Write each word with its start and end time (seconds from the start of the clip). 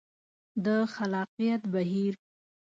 د 0.65 0.67
خلاقیت 0.93 1.61
بهیر 1.73 2.13